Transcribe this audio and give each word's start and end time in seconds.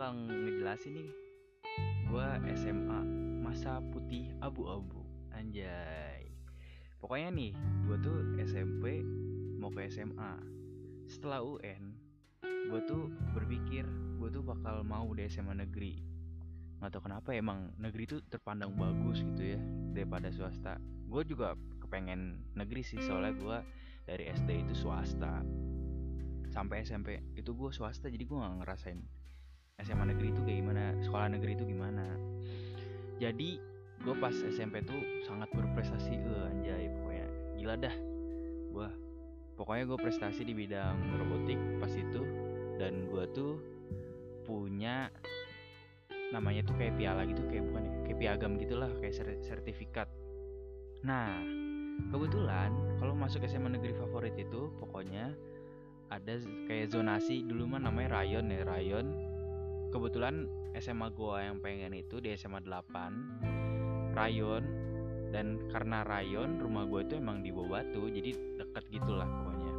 bakal 0.00 0.16
ngejelasin 0.16 0.96
nih. 0.96 1.12
Gue 2.08 2.24
SMA 2.56 3.04
masa 3.44 3.84
putih 3.92 4.32
abu-abu. 4.40 5.04
Anjay. 5.28 6.32
Pokoknya 6.96 7.28
nih 7.28 7.52
gue 7.84 8.00
tuh 8.00 8.16
SMP 8.40 9.04
mau 9.60 9.68
ke 9.68 9.92
SMA 9.92 10.40
setelah 11.04 11.44
UN 11.44 11.92
gue 12.40 12.80
tuh 12.88 13.12
berpikir 13.36 13.84
gue 14.16 14.28
tuh 14.32 14.40
bakal 14.40 14.80
mau 14.88 15.04
di 15.12 15.28
SMA 15.28 15.68
negeri. 15.68 16.00
Nggak 16.80 16.96
tahu 16.96 17.02
kenapa 17.04 17.36
emang 17.36 17.76
negeri 17.76 18.08
tuh 18.08 18.24
terpandang 18.24 18.72
bagus 18.80 19.20
gitu 19.20 19.52
ya 19.52 19.60
daripada 19.92 20.32
swasta. 20.32 20.80
Gue 21.12 21.28
juga 21.28 21.52
kepengen 21.76 22.56
negeri 22.56 22.80
sih 22.88 23.04
soalnya 23.04 23.36
gue 23.36 23.58
dari 24.08 24.32
SD 24.32 24.64
itu 24.64 24.72
swasta. 24.72 25.44
Sampai 26.48 26.88
SMP 26.88 27.20
itu 27.36 27.52
gue 27.52 27.68
swasta 27.68 28.08
jadi 28.08 28.24
gue 28.24 28.38
nggak 28.40 28.64
ngerasain 28.64 29.19
SMA 29.84 30.12
negeri 30.12 30.32
itu 30.32 30.40
kayak 30.44 30.58
gimana? 30.64 30.84
Sekolah 31.04 31.28
negeri 31.32 31.52
itu 31.56 31.64
gimana? 31.64 32.06
Jadi 33.20 33.60
gue 34.00 34.14
pas 34.16 34.32
SMP 34.32 34.80
tuh 34.80 34.96
sangat 35.28 35.52
berprestasi 35.52 36.16
eh 36.16 36.50
anjay 36.52 36.88
pokoknya. 37.00 37.26
Gila 37.60 37.74
dah. 37.76 37.96
Gue 38.72 38.88
pokoknya 39.60 39.84
gue 39.88 39.98
prestasi 40.00 40.42
di 40.44 40.54
bidang 40.56 40.96
robotik 41.20 41.60
pas 41.80 41.92
itu. 41.92 42.22
Dan 42.80 43.12
gue 43.12 43.24
tuh 43.36 43.60
punya 44.48 45.12
namanya 46.32 46.64
tuh 46.64 46.78
kayak 46.78 46.96
piala 46.96 47.26
gitu 47.26 47.42
kayak 47.50 47.66
bukan 47.68 47.82
ya 47.84 47.92
kayak 48.06 48.18
piagam 48.18 48.52
gitulah 48.56 48.90
kayak 49.02 49.14
sertifikat. 49.44 50.08
Nah 51.04 51.28
kebetulan 52.08 52.72
kalau 52.96 53.12
masuk 53.12 53.44
SMA 53.44 53.76
negeri 53.76 53.92
favorit 53.92 54.32
itu 54.40 54.72
pokoknya 54.80 55.36
ada 56.10 56.40
kayak 56.66 56.90
zonasi 56.90 57.44
dulu 57.46 57.76
mah 57.76 57.84
namanya 57.84 58.22
rayon 58.22 58.50
ya 58.50 58.64
rayon 58.66 59.29
kebetulan 59.90 60.46
SMA 60.78 61.10
gua 61.12 61.44
yang 61.44 61.58
pengen 61.58 61.92
itu 61.92 62.22
di 62.22 62.32
SMA 62.38 62.62
8 62.62 64.14
rayon. 64.14 64.64
Dan 65.30 65.70
karena 65.70 66.02
rayon 66.02 66.58
rumah 66.58 66.90
gue 66.90 67.06
itu 67.06 67.14
emang 67.14 67.38
di 67.38 67.54
bawah 67.54 67.78
batu 67.78 68.10
jadi 68.10 68.34
deket 68.58 68.82
gitulah 68.90 69.30
pokoknya. 69.30 69.74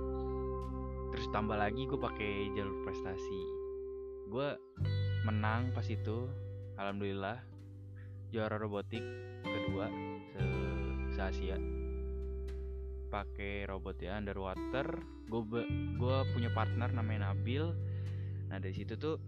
Terus 1.12 1.28
tambah 1.36 1.60
lagi 1.60 1.84
gue 1.84 2.00
pakai 2.00 2.56
jalur 2.56 2.88
prestasi. 2.88 3.42
Gue 4.32 4.56
menang 5.28 5.76
pas 5.76 5.84
itu 5.84 6.32
alhamdulillah. 6.80 7.44
Juara 8.32 8.56
robotik 8.56 9.04
kedua 9.44 9.92
se, 10.32 10.40
se 11.12 11.20
Asia 11.20 11.60
pakai 13.12 13.68
robot 13.68 14.00
ya 14.00 14.16
underwater. 14.16 14.88
Gue 15.28 15.68
gue 16.00 16.18
punya 16.32 16.48
partner 16.56 16.96
namanya 16.96 17.36
Nabil. 17.36 17.76
Nah 18.48 18.56
dari 18.64 18.72
situ 18.72 18.96
tuh 18.96 19.20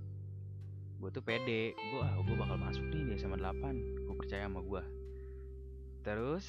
gue 1.04 1.12
tuh 1.12 1.20
pede. 1.20 1.76
Gue 1.76 2.00
ah 2.00 2.16
gue 2.16 2.36
bakal 2.40 2.56
masuk 2.56 2.88
nih 2.88 3.12
di 3.12 3.20
SMA 3.20 3.36
8 3.36 4.08
gue 4.08 4.16
percaya 4.16 4.48
sama 4.48 4.64
gue 4.64 4.84
terus 6.04 6.44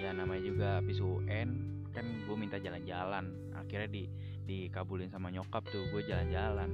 ya 0.00 0.16
namanya 0.16 0.48
juga 0.48 0.68
habis 0.80 0.96
UN 0.96 1.82
kan 1.92 2.04
gue 2.24 2.36
minta 2.36 2.56
jalan-jalan. 2.56 3.52
Akhirnya 3.52 3.88
di 3.88 4.04
dikabulin 4.48 5.12
sama 5.12 5.28
nyokap 5.28 5.68
tuh 5.68 5.84
gue 5.92 6.02
jalan-jalan. 6.08 6.72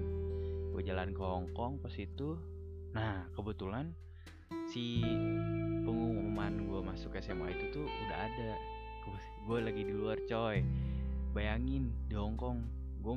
Gue 0.74 0.82
jalan 0.86 1.10
ke 1.10 1.22
Hongkong 1.22 1.82
pas 1.82 1.94
itu. 1.98 2.38
Nah 2.94 3.26
kebetulan 3.34 3.90
si 4.70 5.02
pengumuman 5.82 6.70
gue 6.70 6.80
masuk 6.86 7.18
SMA 7.18 7.58
itu 7.58 7.82
tuh 7.82 7.86
udah 7.86 8.18
ada. 8.30 8.52
Gue 9.46 9.58
lagi 9.58 9.82
di 9.82 9.94
luar 9.94 10.22
coy. 10.30 10.62
Bayangin 11.34 11.90
di 12.06 12.14
Hongkong 12.14 12.62
gue 13.02 13.14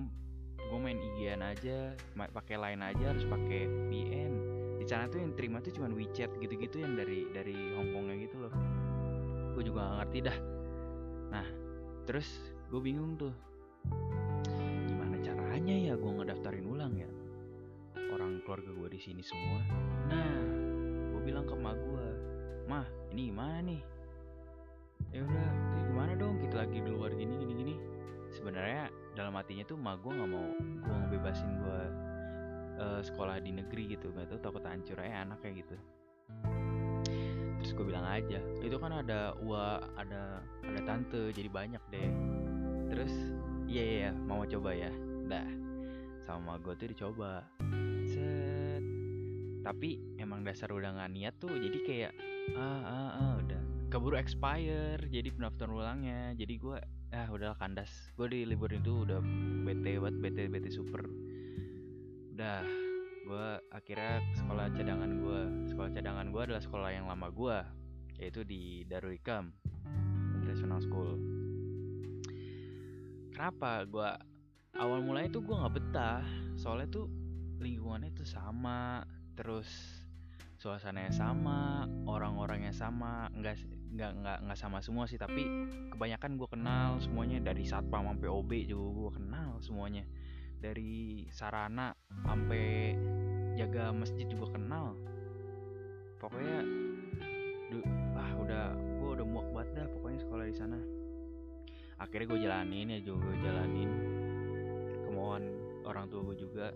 gue 0.71 0.79
main 0.79 0.95
IGN 0.95 1.43
aja 1.43 1.91
pakai 2.15 2.55
line 2.55 2.79
aja 2.79 3.11
harus 3.11 3.27
pakai 3.27 3.67
VN 3.91 4.33
di 4.79 4.87
sana 4.87 5.11
tuh 5.11 5.19
yang 5.19 5.35
terima 5.35 5.59
tuh 5.59 5.75
cuma 5.75 5.91
WeChat 5.91 6.31
gitu-gitu 6.39 6.79
yang 6.79 6.95
dari 6.95 7.27
dari 7.29 7.53
Hongkongnya 7.75 8.15
gitu 8.23 8.41
loh. 8.41 8.53
Gue 9.53 9.67
juga 9.67 9.83
gak 9.83 9.95
ngerti 10.01 10.19
dah. 10.25 10.37
Nah 11.29 11.47
terus 12.07 12.25
gue 12.71 12.81
bingung 12.81 13.19
tuh 13.19 13.35
gimana 14.87 15.19
caranya 15.19 15.75
ya 15.75 15.93
gue 15.99 16.11
ngedaftarin 16.17 16.65
ulang 16.65 16.95
ya? 16.97 17.09
Orang 18.15 18.39
keluarga 18.47 18.71
gue 18.71 18.87
di 18.95 18.99
sini 19.03 19.21
semua. 19.21 19.59
Nah 20.07 20.33
gue 21.13 21.21
bilang 21.21 21.45
ke 21.45 21.53
emak 21.53 21.77
gue 21.77 22.07
mah 22.71 22.87
ini 23.11 23.21
gimana 23.27 23.59
nih 23.61 23.81
dalam 29.41 29.49
hatinya 29.49 29.65
tuh 29.65 29.77
mak 29.81 29.97
gue 30.05 30.13
nggak 30.13 30.29
mau 30.29 30.47
gue 30.85 30.95
ngebebasin 31.01 31.49
gue 31.57 31.81
uh, 32.77 33.01
sekolah 33.01 33.41
di 33.41 33.49
negeri 33.57 33.97
gitu. 33.97 34.13
Nggak 34.13 34.37
tahu 34.37 34.39
takut 34.45 34.63
hancur 34.69 35.01
aja 35.01 35.25
anak 35.25 35.41
kayak 35.41 35.65
gitu. 35.65 35.75
Terus 37.57 37.71
gue 37.73 37.85
bilang 37.89 38.05
aja 38.05 38.37
itu 38.61 38.77
kan 38.77 39.01
ada 39.01 39.33
ua 39.41 39.81
ada 39.97 40.45
ada 40.61 40.79
tante 40.85 41.33
jadi 41.33 41.49
banyak 41.49 41.81
deh. 41.89 42.09
Terus 42.93 43.13
iya 43.65 43.81
iya, 43.81 43.97
iya 43.97 44.11
mau 44.13 44.45
coba 44.45 44.77
ya. 44.77 44.93
Dah 45.25 45.49
sama 46.21 46.61
gue 46.61 46.77
tuh 46.77 46.93
dicoba. 46.93 47.41
Set. 48.05 48.85
Tapi 49.65 50.21
emang 50.21 50.45
dasar 50.45 50.69
udah 50.69 51.01
nggak 51.01 51.11
niat 51.17 51.33
tuh 51.41 51.57
jadi 51.57 51.77
kayak 51.81 52.13
ah 52.53 52.81
ah 52.85 53.11
ah 53.17 53.33
udah 53.41 53.89
keburu 53.89 54.21
expire 54.21 55.01
jadi 55.09 55.33
pendaftaran 55.33 55.73
ulangnya. 55.73 56.37
Jadi 56.37 56.61
gue 56.61 56.77
ah 57.11 57.27
udah 57.27 57.59
kandas. 57.59 57.91
Gue 58.15 58.31
di 58.31 58.47
libur 58.47 58.71
itu 58.71 59.03
udah 59.03 59.19
bete 59.67 59.99
buat 59.99 60.15
bete 60.15 60.47
bete 60.47 60.71
super. 60.71 61.03
Udah 62.31 62.63
gue 63.21 63.47
akhirnya 63.69 64.23
sekolah 64.39 64.71
cadangan 64.73 65.11
gue 65.19 65.39
sekolah 65.69 65.89
cadangan 65.91 66.27
gue 66.31 66.41
adalah 66.41 66.63
sekolah 66.63 66.89
yang 66.89 67.05
lama 67.05 67.27
gue 67.29 67.57
yaitu 68.17 68.41
di 68.47 68.87
Darul 68.87 69.19
Ikam 69.19 69.51
International 70.39 70.79
School. 70.79 71.19
Kenapa 73.35 73.83
gue 73.83 74.09
awal 74.79 75.03
mulanya 75.03 75.35
tuh 75.35 75.43
gue 75.43 75.55
nggak 75.55 75.75
betah 75.83 76.23
soalnya 76.55 76.87
tuh 76.95 77.11
lingkungannya 77.59 78.15
tuh 78.15 78.25
sama 78.25 79.03
terus 79.35 79.67
suasananya 80.63 81.11
sama 81.11 81.89
orang-orangnya 82.07 82.70
sama 82.91 83.31
enggak 83.31 83.55
nggak 83.91 84.11
nggak 84.19 84.37
nggak 84.43 84.59
sama 84.59 84.83
semua 84.83 85.07
sih 85.07 85.15
tapi 85.15 85.47
kebanyakan 85.95 86.35
gue 86.35 86.49
kenal 86.51 86.99
semuanya 86.99 87.39
dari 87.39 87.63
satpam 87.63 88.03
sampai 88.03 88.27
OB 88.27 88.51
juga 88.67 88.87
gue 88.91 89.11
kenal 89.15 89.49
semuanya. 89.63 90.03
Dari 90.61 91.25
sarana 91.33 91.95
sampai 92.27 92.93
jaga 93.55 93.95
masjid 93.95 94.27
juga 94.27 94.59
kenal. 94.59 94.99
Pokoknya 96.19 96.59
ah 98.19 98.31
udah 98.35 98.65
gue 98.75 99.09
udah 99.15 99.25
muak 99.25 99.47
banget 99.55 99.69
dah 99.79 99.87
pokoknya 99.95 100.19
sekolah 100.19 100.45
di 100.45 100.55
sana. 100.55 100.79
Akhirnya 101.95 102.27
gue 102.27 102.39
jalanin 102.43 102.87
ya 102.91 102.99
juga 102.99 103.31
gue 103.31 103.35
jalanin 103.39 103.91
kemauan 105.07 105.43
orang 105.87 106.11
tua 106.11 106.21
gue 106.27 106.37
juga. 106.37 106.67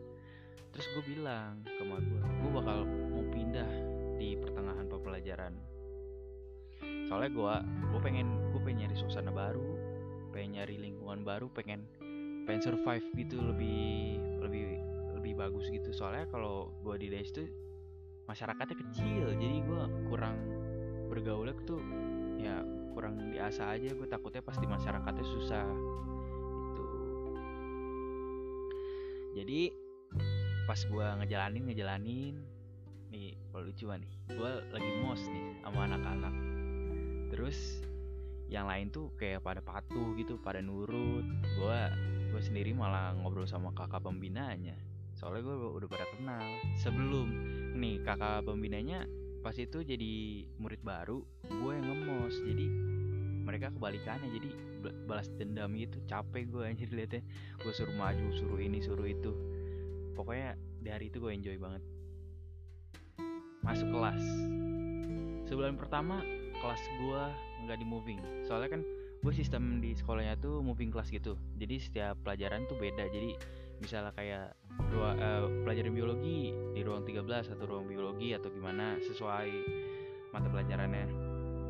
Terus 0.71 0.87
gue 0.95 1.03
bilang 1.11 1.59
ke 1.67 1.83
mak 1.83 1.99
gue 1.99 2.19
gue 2.23 2.51
bakal 2.55 2.87
mau 2.87 3.23
pindah 3.29 3.69
di 4.15 4.39
pertengahan 4.39 4.87
pembelajaran 4.87 5.74
soalnya 7.05 7.31
gue 7.31 7.55
gue 7.93 8.01
pengen 8.01 8.27
gue 8.51 8.61
pengen 8.65 8.87
nyari 8.87 8.95
suasana 8.97 9.29
baru 9.29 9.77
pengen 10.35 10.59
nyari 10.59 10.75
lingkungan 10.81 11.23
baru 11.23 11.47
pengen 11.53 11.87
pengen 12.45 12.61
survive 12.61 13.07
gitu 13.17 13.41
lebih 13.41 14.19
lebih 14.43 14.83
lebih 15.17 15.33
bagus 15.41 15.65
gitu. 15.73 15.89
Soalnya 15.89 16.29
kalau 16.29 16.69
gue 16.85 16.95
di 17.01 17.07
desa 17.09 17.41
tuh 17.41 17.49
masyarakatnya 18.29 18.77
kecil 18.77 19.33
jadi 19.33 19.57
gue 19.65 19.83
kurang 20.11 20.37
bergaulnya 21.09 21.57
tuh 21.65 21.81
ya 22.37 22.61
kurang 22.93 23.17
biasa 23.33 23.73
aja. 23.73 23.95
Gue 23.97 24.05
takutnya 24.05 24.45
pas 24.45 24.59
di 24.59 24.67
masyarakatnya 24.69 25.25
susah 25.25 25.65
itu 26.75 26.87
jadi 29.41 29.61
pas 30.69 30.79
gue 30.83 31.07
ngejalanin 31.23 31.63
ngejalanin 31.69 32.35
nih 33.09 33.37
lucu 33.55 33.87
nih 33.87 34.13
gue 34.29 34.51
lagi 34.75 34.91
mos 34.99 35.21
nih 35.31 35.45
sama 35.63 35.87
anak-anak 35.87 36.33
terus 37.29 37.85
yang 38.45 38.69
lain 38.69 38.93
tuh 38.93 39.09
kayak 39.17 39.41
pada 39.41 39.61
patuh 39.61 40.13
gitu 40.17 40.37
pada 40.37 40.61
nurut. 40.61 41.25
Gue 41.57 41.81
gue 42.29 42.41
sendiri 42.43 42.75
malah 42.75 43.15
ngobrol 43.17 43.49
sama 43.49 43.73
kakak 43.73 44.05
pembinanya. 44.05 44.77
Soalnya 45.17 45.47
gue 45.47 45.55
udah 45.81 45.89
pada 45.89 46.05
kenal. 46.13 46.45
Sebelum 46.77 47.27
nih 47.77 48.03
kakak 48.05 48.45
pembinanya 48.45 49.09
pas 49.41 49.53
itu 49.57 49.85
jadi 49.85 50.45
murid 50.57 50.81
baru 50.85 51.25
gue 51.47 51.71
yang 51.73 51.85
ngemos. 51.89 52.35
Jadi 52.45 52.65
mereka 53.45 53.73
kebalikannya. 53.73 54.29
Jadi 54.29 54.49
balas 55.09 55.31
dendam 55.33 55.73
gitu. 55.73 55.97
Capek 56.05 56.45
gue 56.45 56.63
anjir 56.69 56.89
liatnya. 56.93 57.25
Gue 57.61 57.73
suruh 57.73 57.95
maju 57.97 58.29
suruh 58.37 58.61
ini 58.61 58.77
suruh 58.83 59.09
itu. 59.09 59.33
Pokoknya 60.13 60.53
di 60.85 60.89
hari 60.93 61.09
itu 61.09 61.17
gue 61.17 61.33
enjoy 61.33 61.57
banget. 61.57 61.81
Masuk 63.65 63.89
kelas. 63.89 64.21
Sebulan 65.49 65.77
pertama 65.77 66.21
kelas 66.65 66.81
gue 66.97 67.21
nggak 67.69 67.77
di 67.77 67.85
moving. 67.85 68.19
Soalnya 68.49 68.73
kan 68.73 68.81
gue 69.21 69.33
sistem 69.37 69.77
di 69.77 69.93
sekolahnya 69.93 70.33
tuh 70.41 70.65
moving 70.65 70.89
kelas 70.89 71.13
gitu. 71.13 71.37
Jadi 71.61 71.77
setiap 71.77 72.17
pelajaran 72.25 72.65
tuh 72.65 72.73
beda. 72.73 73.05
Jadi 73.05 73.37
misalnya 73.77 74.09
kayak 74.17 74.57
ruang 74.89 75.17
uh, 75.21 75.45
pelajaran 75.61 75.93
biologi 75.93 76.49
di 76.73 76.81
ruang 76.81 77.05
13 77.05 77.53
atau 77.53 77.65
ruang 77.69 77.85
biologi 77.85 78.33
atau 78.33 78.49
gimana 78.49 78.97
sesuai 78.97 79.49
mata 80.33 80.49
pelajarannya. 80.49 81.05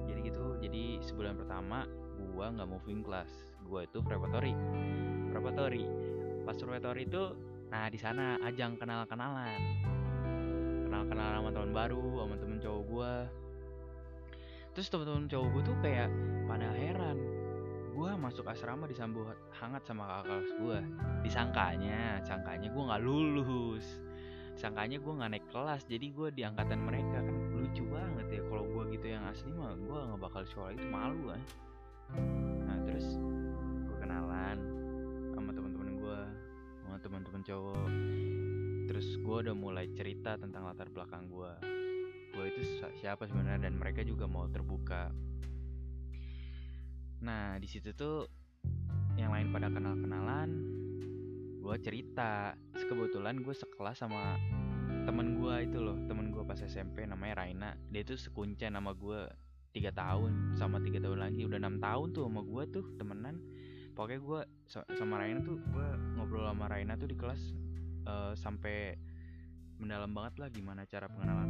Jadi 0.08 0.20
gitu. 0.32 0.56
Jadi 0.64 1.04
sebulan 1.04 1.36
pertama 1.44 1.84
gua 2.32 2.56
nggak 2.56 2.70
moving 2.72 3.04
class 3.04 3.28
gua 3.68 3.84
itu 3.84 4.00
preparatory. 4.00 4.56
Preparatory. 5.36 5.84
Pas 6.48 6.56
preparatory 6.56 7.04
itu 7.04 7.24
nah 7.68 7.92
di 7.92 8.00
sana 8.00 8.40
ajang 8.46 8.78
kenal 8.80 9.04
kenalan 9.10 9.58
kenal 10.86 11.02
kenalan 11.10 11.42
sama 11.42 11.50
teman 11.50 11.72
baru 11.74 12.06
sama 12.24 12.36
temen 12.38 12.58
cowok 12.62 12.84
gua 12.88 13.14
terus 14.76 14.92
temen-temen 14.92 15.32
cowok 15.32 15.48
gue 15.56 15.62
tuh 15.72 15.78
kayak 15.80 16.12
pada 16.52 16.68
heran 16.76 17.16
gue 17.96 18.12
masuk 18.20 18.44
asrama 18.52 18.92
disambut 18.92 19.24
hangat 19.56 19.88
sama 19.88 20.04
kakak 20.04 20.24
kelas 20.28 20.52
gue 20.60 20.78
disangkanya 21.24 22.20
sangkanya 22.28 22.68
gue 22.68 22.84
nggak 22.84 23.04
lulus. 23.08 23.88
Sangkanya 24.60 25.00
gue 25.00 25.14
nggak 25.16 25.32
naik 25.32 25.48
kelas 25.48 25.88
jadi 25.88 26.12
gue 26.12 26.28
di 26.36 26.44
angkatan 26.44 26.84
mereka 26.84 27.24
kan. 27.24 27.36
Lucu 27.56 27.88
banget 27.88 28.28
ya 28.36 28.42
kalau 28.52 28.68
gue 28.68 28.84
gitu 29.00 29.08
yang 29.16 29.24
asli 29.32 29.48
mah 29.56 29.80
gue 29.80 30.00
nggak 30.12 30.20
bakal 30.20 30.44
sekolah 30.44 30.76
itu 30.76 30.88
malu 30.92 31.32
kan? 31.32 31.42
Nah 32.68 32.78
terus 32.84 33.16
gue 33.88 33.98
kenalan 34.04 34.60
sama 35.32 35.56
teman-teman 35.56 35.90
gue 35.96 36.20
sama 36.84 36.98
teman-teman 37.00 37.42
cowok. 37.48 37.90
Terus 38.92 39.08
gue 39.24 39.36
udah 39.40 39.56
mulai 39.56 39.88
cerita 39.96 40.36
tentang 40.36 40.68
latar 40.68 40.92
belakang 40.92 41.32
gue 41.32 41.52
gue 42.36 42.46
itu 42.52 42.62
siapa 43.00 43.24
sebenarnya 43.26 43.72
dan 43.72 43.80
mereka 43.80 44.04
juga 44.04 44.28
mau 44.28 44.46
terbuka. 44.52 45.10
Nah 47.24 47.56
di 47.56 47.68
situ 47.72 47.96
tuh 47.96 48.28
yang 49.16 49.32
lain 49.32 49.56
pada 49.56 49.72
kenal 49.72 49.96
kenalan 49.96 50.50
gue 51.64 51.76
cerita 51.82 52.54
kebetulan 52.76 53.42
gue 53.42 53.56
sekelas 53.56 54.06
sama 54.06 54.38
temen 55.08 55.40
gue 55.40 55.56
itu 55.66 55.80
loh 55.82 55.98
temen 56.06 56.30
gue 56.30 56.44
pas 56.44 56.60
SMP 56.60 57.08
namanya 57.08 57.42
Raina. 57.42 57.70
Dia 57.90 58.04
tuh 58.04 58.20
sekuncen 58.20 58.76
nama 58.76 58.92
gue 58.92 59.26
tiga 59.72 59.96
tahun 59.96 60.60
sama 60.60 60.84
tiga 60.84 61.00
tahun 61.00 61.24
lagi. 61.24 61.48
Udah 61.48 61.58
enam 61.58 61.80
tahun 61.80 62.12
tuh 62.12 62.28
sama 62.28 62.44
gue 62.44 62.64
tuh 62.70 62.86
temenan. 63.00 63.40
Pokoknya 63.96 64.20
gue 64.20 64.42
sama 65.00 65.24
Raina 65.24 65.40
tuh 65.40 65.56
gue 65.72 65.88
ngobrol 66.20 66.46
sama 66.52 66.68
Raina 66.68 67.00
tuh 67.00 67.08
di 67.08 67.16
kelas 67.16 67.42
uh, 68.06 68.34
sampai 68.36 68.94
mendalam 69.80 70.12
banget 70.16 70.34
lah 70.40 70.50
gimana 70.52 70.88
cara 70.88 71.12
pengenalan 71.12 71.50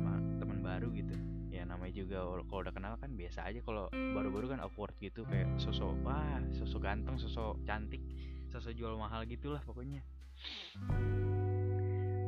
baru 0.65 0.89
gitu. 0.97 1.13
Ya 1.53 1.63
namanya 1.63 1.93
juga 1.93 2.25
kalau 2.49 2.61
udah 2.65 2.73
kenal 2.73 2.93
kan 2.97 3.13
biasa 3.13 3.45
aja 3.45 3.61
kalau 3.61 3.87
baru-baru 3.93 4.57
kan 4.57 4.59
awkward 4.65 4.97
gitu 4.97 5.23
kayak 5.29 5.47
sosok 5.61 5.93
wah 6.01 6.41
sosok 6.57 6.81
ganteng 6.81 7.15
sosok 7.21 7.61
cantik 7.63 8.01
sosok 8.49 8.73
jual 8.73 8.97
mahal 8.97 9.21
gitulah 9.29 9.61
pokoknya. 9.61 10.01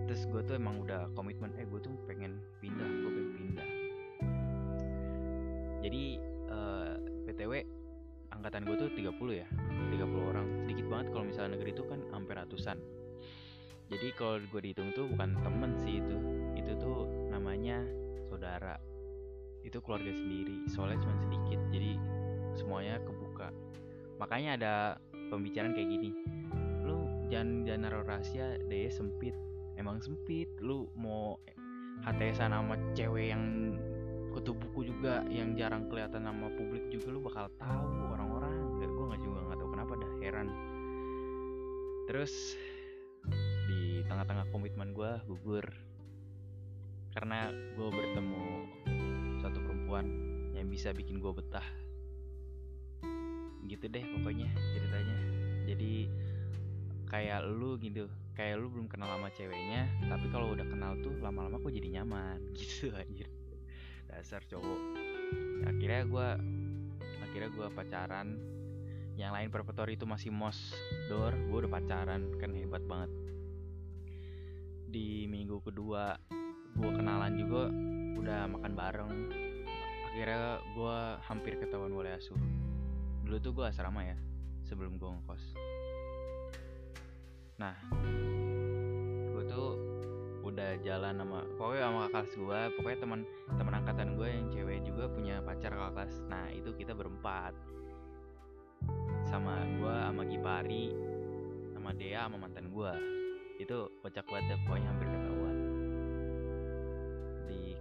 Terus 0.07 0.24
gue 0.31 0.42
tuh 0.45 0.56
emang 0.56 0.80
udah 0.86 1.12
komitmen 1.18 1.51
eh 1.60 1.68
gue 1.68 1.80
tuh 1.84 1.92
pengen 2.07 2.39
pindah 2.63 2.88
gue 2.88 3.10
pengen 3.12 3.31
pindah. 3.36 3.69
Jadi 5.84 6.04
uh, 6.48 6.95
eh, 6.95 6.95
PTW 7.28 7.54
angkatan 8.31 8.63
gue 8.63 8.75
tuh 8.80 8.89
30 8.95 9.12
ya 9.36 9.48
30 9.48 10.30
orang. 10.31 10.48
Sedikit 10.63 10.86
banget 10.88 11.07
kalau 11.12 11.25
misalnya 11.28 11.60
negeri 11.60 11.72
itu 11.75 11.84
kan 11.84 12.00
hampir 12.16 12.39
ratusan. 12.39 12.78
Jadi 13.88 14.07
kalau 14.19 14.39
gue 14.39 14.62
dihitung 14.63 14.92
tuh 14.95 15.07
bukan 15.07 15.36
temen 15.44 15.72
sih 15.80 16.04
itu 16.04 16.18
itu 16.60 16.72
tuh 16.75 17.07
namanya 17.31 17.80
saudara. 18.47 18.79
Itu 19.67 19.83
keluarga 19.83 20.15
sendiri 20.15 20.63
soalnya 20.71 21.03
cuma 21.03 21.19
sedikit 21.27 21.59
jadi 21.75 21.99
semuanya 22.55 23.03
kebuka. 23.03 23.51
Makanya 24.23 24.49
ada 24.55 24.73
pembicaraan 25.27 25.75
kayak 25.75 25.91
gini 25.91 26.15
lu 26.88 27.03
jangan 27.27 27.67
jangan 27.67 27.81
naruh 27.91 28.07
rahasia 28.07 28.55
deh 28.71 28.88
sempit. 28.88 29.35
Emang 29.75 29.99
sempit 29.99 30.47
lu 30.63 30.88
mau 30.95 31.35
HTSan 32.07 32.55
sama 32.55 32.79
cewek 32.95 33.35
yang 33.35 33.75
kutu 34.31 34.55
buku 34.55 34.88
juga 34.88 35.27
yang 35.27 35.59
jarang 35.59 35.91
kelihatan 35.91 36.23
nama 36.23 36.47
publik 36.55 36.88
juga 36.88 37.11
lu 37.11 37.19
bakal 37.19 37.51
tahu 37.59 38.15
orang-orang. 38.15 38.79
Gak 38.79 38.89
gue 38.95 39.05
nggak 39.11 39.21
juga 39.27 39.39
nggak 39.51 39.59
tahu 39.59 39.69
kenapa 39.75 39.93
dah 40.00 40.11
heran. 40.23 40.47
Terus 42.07 42.55
tengah-tengah 44.07 44.47
komitmen 44.55 44.95
gue 44.95 45.11
gugur 45.27 45.67
karena 47.17 47.49
gue 47.49 47.89
bertemu 47.89 48.45
satu 49.41 49.57
perempuan 49.65 50.05
yang 50.53 50.69
bisa 50.69 50.93
bikin 50.93 51.17
gue 51.17 51.33
betah. 51.33 51.65
Gitu 53.65 53.89
deh 53.89 54.05
pokoknya 54.05 54.45
ceritanya. 54.53 55.17
Jadi 55.65 56.05
kayak 57.09 57.41
lu 57.49 57.81
gitu 57.81 58.05
kayak 58.37 58.61
lu 58.61 58.69
belum 58.69 58.85
kenal 58.85 59.09
sama 59.09 59.33
ceweknya 59.33 59.89
tapi 60.05 60.29
kalau 60.29 60.53
udah 60.53 60.61
kenal 60.69 60.93
tuh 61.01 61.17
lama-lama 61.17 61.57
kok 61.57 61.73
jadi 61.73 61.97
nyaman. 61.97 62.37
Gitu 62.61 62.93
anjir. 62.93 63.25
Dasar 64.05 64.45
cowok. 64.45 64.81
Akhirnya 65.73 66.05
gue 66.05 66.27
akhirnya 67.25 67.49
gue 67.49 67.67
pacaran. 67.73 68.37
Yang 69.17 69.31
lain 69.33 69.49
preparatory 69.49 69.97
itu 69.97 70.05
masih 70.05 70.29
mos 70.29 70.77
door 71.09 71.33
gue 71.33 71.65
udah 71.65 71.71
pacaran 71.81 72.29
kan 72.37 72.53
hebat 72.53 72.85
banget. 72.85 73.09
Di 74.85 75.25
minggu 75.25 75.65
kedua 75.65 76.13
gue 76.77 76.91
kenalan 76.94 77.33
juga 77.33 77.74
udah 78.21 78.39
makan 78.53 78.74
bareng. 78.77 79.12
Akhirnya 80.13 80.62
gue 80.77 80.97
hampir 81.25 81.53
ketahuan 81.57 81.94
oleh 81.94 82.13
asuh. 82.13 82.38
Dulu 83.25 83.38
tuh 83.41 83.51
gue 83.57 83.65
asrama 83.65 84.06
ya 84.06 84.18
sebelum 84.62 85.01
gue 85.01 85.09
ngekos. 85.09 85.44
Nah 87.57 87.75
gue 89.33 89.44
tuh 89.50 89.69
udah 90.45 90.79
jalan 90.79 91.18
sama 91.19 91.44
pokoknya 91.59 91.83
sama 91.85 92.00
kakak 92.07 92.13
kelas 92.13 92.31
gue 92.39 92.59
pokoknya 92.79 93.00
teman 93.03 93.19
teman 93.59 93.74
angkatan 93.83 94.09
gue 94.15 94.27
yang 94.31 94.45
cewek 94.47 94.79
juga 94.85 95.03
punya 95.09 95.35
pacar 95.41 95.74
kakak 95.74 95.94
kelas. 95.97 96.15
Nah 96.29 96.45
itu 96.53 96.69
kita 96.77 96.94
berempat. 96.94 97.57
Sama 99.25 99.65
gue 99.65 99.95
sama 100.07 100.24
Gipari 100.24 100.94
sama 101.88 102.03
Dea 102.03 102.27
sama 102.27 102.38
mantan 102.47 102.68
gue 102.68 102.94
itu 103.57 103.89
kocak 104.03 104.27
banget 104.29 104.59
pokoknya 104.68 104.88
hampir 104.91 105.07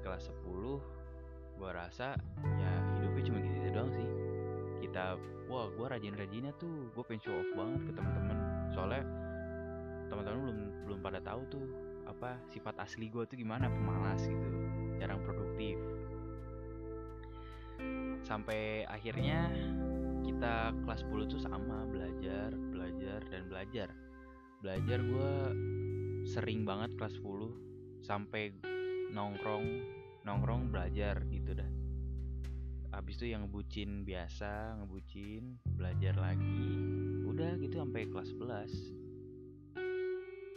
kelas 0.06 0.30
10 0.30 1.58
gua 1.58 1.70
rasa 1.74 2.14
ya 2.46 2.72
hidupnya 2.94 3.22
cuma 3.26 3.38
gitu, 3.42 3.56
-gitu 3.58 3.70
doang 3.74 3.90
sih. 3.90 4.08
Kita 4.86 5.18
wah 5.50 5.66
gua 5.74 5.98
rajin-rajinnya 5.98 6.54
tuh 6.62 6.90
gue 6.94 7.02
pengen 7.06 7.22
show 7.26 7.34
off 7.34 7.50
banget 7.58 7.80
ke 7.90 7.92
teman-teman 7.98 8.38
soalnya 8.74 9.02
teman-teman 10.06 10.38
belum 10.42 10.58
belum 10.86 10.98
pada 11.02 11.18
tahu 11.22 11.42
tuh 11.50 11.66
apa 12.06 12.38
sifat 12.50 12.78
asli 12.78 13.10
gue 13.10 13.26
tuh 13.26 13.34
gimana 13.34 13.66
pemalas 13.66 14.22
gitu 14.22 14.48
jarang 14.96 15.20
produktif. 15.26 15.76
Sampai 18.24 18.82
akhirnya 18.88 19.50
kita 20.26 20.74
kelas 20.82 21.06
10 21.06 21.30
tuh 21.30 21.40
sama 21.42 21.86
belajar 21.86 22.50
belajar 22.54 23.20
dan 23.30 23.42
belajar. 23.50 23.88
Belajar 24.62 24.98
gue 25.02 25.34
sering 26.26 26.66
banget 26.66 26.94
kelas 26.98 27.14
10 27.22 28.02
sampai 28.02 28.54
nongkrong 29.14 29.66
nongkrong 30.26 30.74
belajar 30.74 31.22
gitu 31.30 31.54
dah. 31.54 31.70
Habis 32.90 33.22
itu 33.22 33.30
yang 33.30 33.46
ngebucin 33.46 34.02
biasa 34.02 34.82
ngebucin 34.82 35.62
belajar 35.78 36.18
lagi. 36.18 36.66
Udah 37.22 37.54
gitu 37.62 37.78
sampai 37.78 38.10
kelas 38.10 38.34
11 38.34 39.06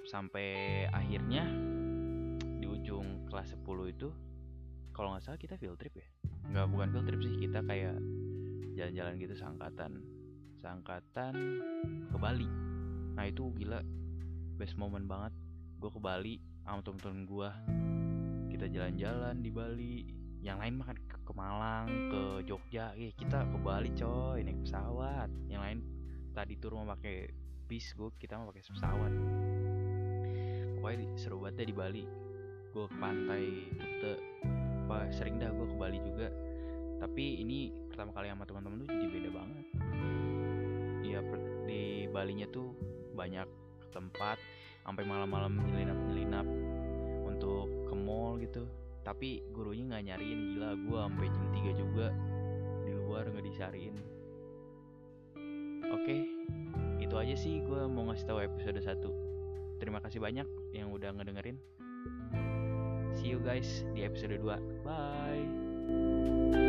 sampai 0.10 0.90
akhirnya 0.90 1.46
di 2.58 2.66
ujung 2.66 3.30
kelas 3.30 3.54
10 3.54 3.94
itu 3.94 4.10
kalau 4.90 5.14
nggak 5.14 5.22
salah 5.22 5.38
kita 5.38 5.54
field 5.62 5.78
trip 5.78 5.94
ya? 5.94 6.08
Nggak 6.50 6.66
bukan 6.74 6.88
field 6.90 7.06
trip 7.06 7.22
sih 7.22 7.38
kita 7.38 7.62
kayak 7.62 8.02
jalan-jalan 8.74 9.14
gitu 9.22 9.38
seangkatan. 9.38 10.02
Seangkatan 10.66 11.34
ke 12.10 12.18
Bali. 12.18 12.50
Nah 13.14 13.30
itu 13.30 13.54
gila. 13.54 13.86
Best 14.58 14.76
moment 14.82 15.06
banget. 15.06 15.32
Gue 15.78 15.94
ke 15.94 16.02
Bali 16.02 16.42
sama 16.66 16.82
temen-temen 16.82 17.24
gue 17.30 17.50
kita 18.60 18.76
jalan-jalan 18.76 19.40
di 19.40 19.52
Bali. 19.56 19.96
Yang 20.44 20.58
lain 20.60 20.74
makan 20.84 20.98
ke, 21.08 21.16
ke 21.24 21.32
Malang 21.32 21.88
ke 22.12 22.44
Jogja. 22.44 22.92
Eh 23.00 23.16
kita 23.16 23.48
ke 23.48 23.56
Bali 23.56 23.88
coy 23.96 24.44
naik 24.44 24.68
pesawat. 24.68 25.32
Yang 25.48 25.62
lain 25.64 25.80
tadi 26.36 26.60
tur 26.60 26.76
mau 26.76 26.84
pakai 26.92 27.32
bis 27.72 27.96
gue 27.96 28.12
kita 28.20 28.36
mau 28.36 28.52
pakai 28.52 28.60
pesawat. 28.68 29.12
Pokoknya 30.76 31.08
seru 31.16 31.40
banget 31.40 31.56
deh 31.64 31.68
di 31.72 31.76
Bali. 31.80 32.04
Gue 32.76 32.84
ke 32.92 32.98
pantai 33.00 33.44
apa 33.80 35.08
sering 35.16 35.40
dah 35.40 35.56
gue 35.56 35.64
ke 35.64 35.78
Bali 35.80 36.04
juga. 36.04 36.28
Tapi 37.00 37.40
ini 37.40 37.72
pertama 37.88 38.12
kali 38.12 38.28
sama 38.28 38.44
teman-teman 38.44 38.84
tuh 38.84 38.88
jadi 38.92 39.08
beda 39.08 39.30
banget. 39.32 39.66
Iya 41.08 41.20
di 41.64 42.12
Balinya 42.12 42.48
tuh 42.52 42.76
banyak 43.16 43.48
tempat. 43.96 44.36
Sampai 44.84 45.08
malam-malam 45.08 45.64
nyelinap-nyelinap 45.64 46.44
untuk 47.24 47.79
gitu. 48.40 48.64
Tapi 49.04 49.44
gurunya 49.52 49.96
nggak 49.96 50.04
nyariin 50.12 50.40
gila 50.56 50.70
gue 50.76 51.00
sampai 51.00 51.28
jam 51.28 51.48
3 51.52 51.82
juga 51.82 52.08
di 52.84 52.92
luar 52.96 53.24
nggak 53.28 53.46
disariin. 53.46 53.96
Oke 55.90 56.18
itu 57.00 57.16
aja 57.18 57.34
sih 57.34 57.64
gue 57.66 57.82
mau 57.90 58.06
ngasih 58.06 58.28
tahu 58.30 58.40
episode 58.44 58.78
1 58.78 59.82
terima 59.82 59.98
kasih 60.04 60.22
banyak 60.22 60.46
yang 60.76 60.94
udah 60.94 61.10
ngedengerin. 61.16 61.58
See 63.18 63.34
you 63.34 63.42
guys 63.42 63.82
di 63.98 64.06
episode 64.06 64.38
2 64.38 64.86
bye 64.86 66.69